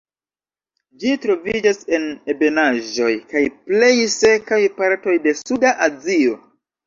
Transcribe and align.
Ĝi 1.01 1.09
troviĝas 1.25 1.81
en 1.97 2.07
ebenaĵoj 2.35 3.11
kaj 3.33 3.43
plej 3.69 3.91
sekaj 4.15 4.61
partoj 4.79 5.15
de 5.27 5.35
Suda 5.43 5.75
Azio. 5.89 6.35